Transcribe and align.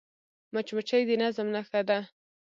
مچمچۍ 0.53 1.01
د 1.07 1.11
نظم 1.21 1.47
نښه 1.55 1.81
ده 1.89 1.99